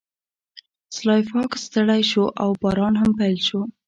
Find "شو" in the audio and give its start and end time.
2.11-2.23, 3.47-3.61